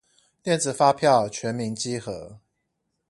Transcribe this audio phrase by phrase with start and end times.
[0.43, 2.39] 電子發票全民稽核